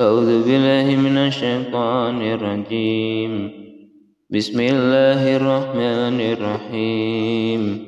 أعوذ 0.00 0.42
بالله 0.42 0.96
من 0.96 1.18
الشيطان 1.18 2.22
الرجيم. 2.22 3.50
بسم 4.30 4.60
الله 4.60 5.36
الرحمن 5.36 6.20
الرحيم. 6.34 7.78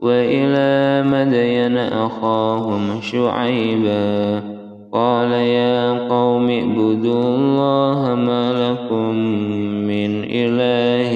وإلى 0.00 1.02
مدين 1.06 1.76
أخاهم 1.78 3.00
شعيبا 3.00 4.42
قال 4.92 5.30
يا 5.30 6.08
قوم 6.08 6.50
اعبدوا 6.50 7.22
الله 7.22 8.14
ما 8.14 8.44
لكم 8.66 9.14
من 9.86 10.10
إله 10.30 11.12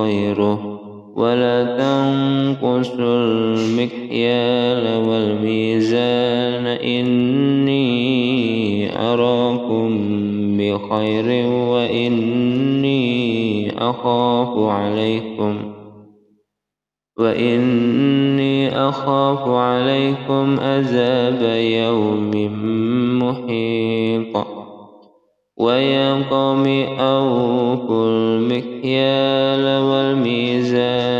غيره 0.00 0.80
ولا 1.16 1.64
تنقصوا 1.76 3.16
المكيال 3.24 4.84
والميزان. 5.08 6.66
إني 6.66 7.79
بخير 10.58 11.46
وإني 11.72 13.10
أخاف 13.78 14.58
عليكم 14.58 15.56
وإني 17.18 18.68
أخاف 18.88 19.48
عليكم 19.48 20.60
عذاب 20.60 21.42
يوم 21.60 22.30
محيط 23.22 24.46
ويا 25.56 26.30
قوم 26.30 26.66
أوفوا 26.98 28.06
المكيال 28.06 29.82
والميزان 29.82 31.19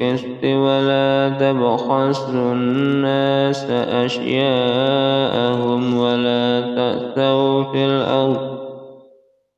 بالقسط 0.00 0.44
ولا 0.44 1.36
تبخسوا 1.40 2.52
الناس 2.52 3.64
أشياءهم 4.04 5.82
ولا 5.96 6.60
تأسوا 6.60 7.62
في 7.62 7.84
الأرض 7.84 8.58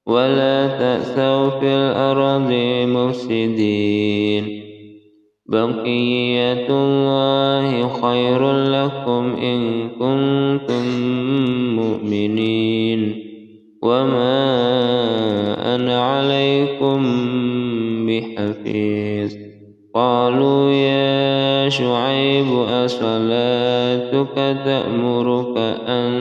ولا 0.06 0.66
تأسوا 0.66 1.50
في 1.60 1.66
الأرض 1.66 2.52
مفسدين. 2.96 4.62
بقية 5.48 6.68
الله 6.70 7.88
خير 7.88 8.52
لكم 8.52 9.36
إن 9.42 9.88
كنتم 9.88 10.84
مؤمنين. 11.76 13.22
وما 13.82 14.25
شعيب 21.68 22.58
أصلاتك 22.68 24.34
تأمرك 24.64 25.56
أن 25.88 26.12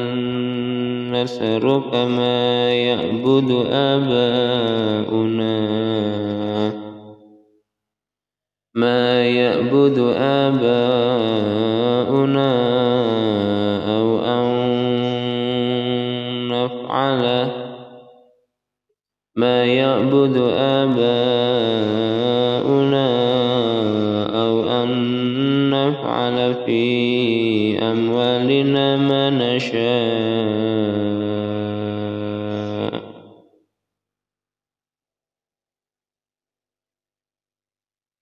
نسرك 1.12 1.96
ما 1.96 2.74
يعبد 2.74 3.66
آباؤنا. 3.72 5.56
ما 8.76 9.26
يعبد 9.26 9.98
آباؤنا 10.18 10.96
أو 13.98 14.20
أن 14.26 14.46
نفعل. 16.50 17.52
ما 19.36 19.66
يعبد 19.66 20.38
آباؤنا 20.58 22.55
في 26.54 27.80
أموالنا 27.80 28.98
ما 28.98 29.30
نشاء. 29.30 29.76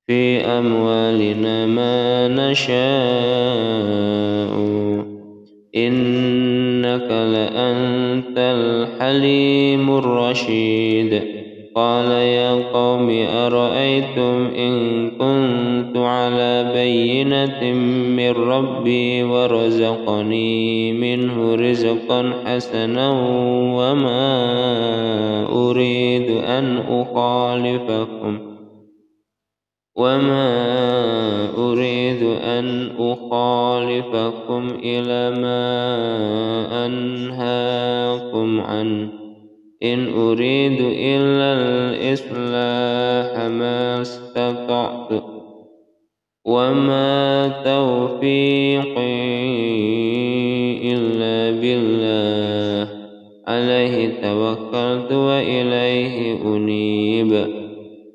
في 0.08 0.46
أموالنا 0.46 1.66
ما 1.66 2.28
نشاء. 2.28 2.74
إنك 5.76 7.12
لأنت 7.12 8.38
الحليم 8.38 9.98
الرشيد. 9.98 11.43
قال 11.76 12.12
يا 12.12 12.52
قوم 12.74 13.10
أرأيتم 13.30 14.52
إن 14.58 15.10
كنت 15.10 15.98
على 15.98 16.72
بينة 16.74 17.74
من 18.18 18.32
ربي 18.32 19.24
ورزقني 19.24 20.94
منه 20.94 21.56
رزقا 21.56 22.34
حسنا 22.46 23.10
وما 23.78 24.36
أريد 25.52 26.30
أن 26.30 26.78
أخالفكم 26.90 28.40
وما 29.96 30.50
أريد 31.58 32.24
أن 32.44 32.90
أخالفكم 33.00 34.68
إلى 34.84 35.42
ما 35.42 35.66
أنهاكم 36.86 38.62
عنه 38.62 39.23
إن 39.84 40.14
أريد 40.14 40.82
إلا 40.82 41.54
الإصلاح 41.54 43.46
ما 43.46 44.02
استطعت 44.02 45.24
وما 46.46 47.48
توفيقي 47.66 49.04
إلا 50.94 51.62
بالله. 51.62 52.90
عليه 53.48 54.22
توكلت 54.22 55.12
وإليه 55.12 56.42
أنيب. 56.46 57.63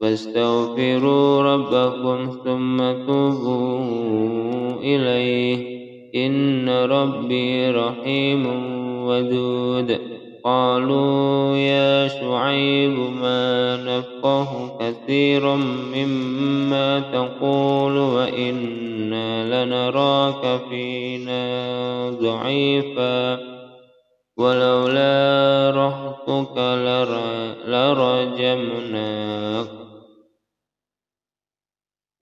واستغفروا 0.00 1.42
ربكم 1.42 2.38
ثم 2.44 3.06
توبوا 3.06 4.72
إليه. 4.82 5.76
إن 6.26 6.68
ربي 6.68 7.70
رحيم 7.70 8.46
ودود. 9.06 10.00
قالوا 10.44 11.56
يا 11.56 12.08
شعيب 12.08 12.98
ما 13.22 13.76
نفقه 13.76 14.78
كثيرا 14.80 15.56
مما 15.94 17.00
تقول 17.00 17.98
وإنا 17.98 19.64
لنراك 19.64 20.60
فينا 20.70 22.10
ضعيفا. 22.10 23.38
ولولا 24.38 25.70
رهطك 25.76 26.58
لرجمناك 27.66 29.25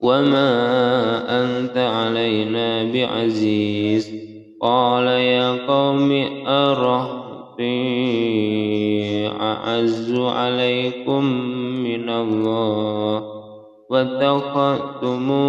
وما 0.05 0.53
أنت 1.41 1.77
علينا 1.77 2.83
بعزيز 2.83 4.13
قال 4.61 5.07
يا 5.07 5.67
قوم 5.67 6.11
أرهطي 6.47 7.65
أعز 9.41 10.13
عليكم 10.19 11.25
من 11.83 12.09
الله 12.09 13.23
واتخذتموه 13.89 15.43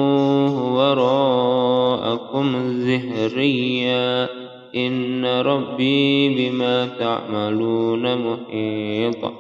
وراءكم 0.77 2.57
زهريا 2.69 4.29
إن 4.77 5.25
ربي 5.25 6.29
بما 6.29 6.87
تعملون 6.87 8.17
محيط 8.17 9.33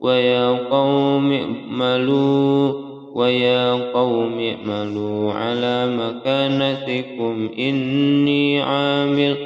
ويا 0.00 0.68
قوم 0.70 1.32
اعملوا 1.32 2.89
ويا 3.20 3.92
قوم 3.92 4.40
اعملوا 4.40 5.32
على 5.32 5.96
مكانتكم 5.96 7.48
إني 7.58 8.60
عامل 8.60 9.36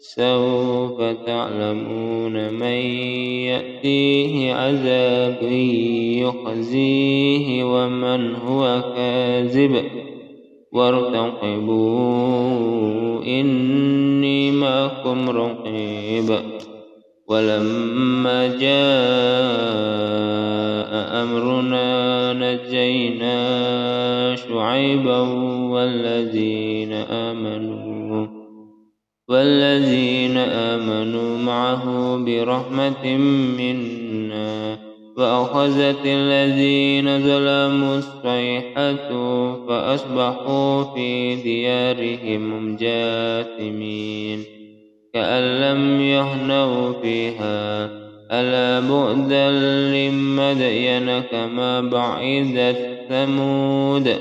سوف 0.00 1.02
تعلمون 1.26 2.52
من 2.52 2.78
يأتيه 3.48 4.54
عذاب 4.54 5.42
يخزيه 6.22 7.64
ومن 7.64 8.34
هو 8.34 8.82
كاذب 8.96 9.84
وارتقبوا 10.72 11.90
إني 13.24 14.50
معكم 14.50 15.30
رقيب 15.30 16.30
ولما 17.28 18.46
جاء 18.46 20.49
أمرنا 21.10 22.32
نجينا 22.32 23.36
شعيبا 24.36 25.20
والذين 25.70 26.92
آمنوا 26.92 28.26
والذين 29.28 30.36
آمنوا 30.36 31.38
معه 31.38 32.16
برحمة 32.16 33.16
منا 33.58 34.78
فأخذت 35.16 36.06
الذين 36.06 37.18
ظلموا 37.18 37.98
الصيحة 37.98 39.10
فأصبحوا 39.68 40.84
في 40.94 41.36
ديارهم 41.36 42.76
جاثمين 42.76 44.42
كأن 45.14 45.60
لم 45.60 46.00
يهنوا 46.00 46.92
فيها. 47.02 48.09
ألا 48.32 48.88
بعدا 48.88 49.50
لمدين 49.90 51.20
كما 51.20 51.80
بعدت 51.80 52.98
ثمود 53.08 54.16